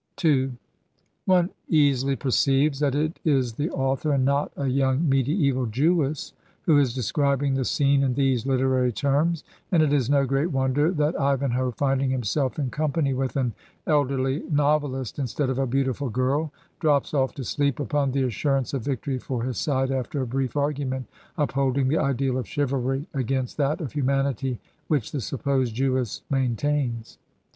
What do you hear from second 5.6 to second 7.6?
Jewess who is describing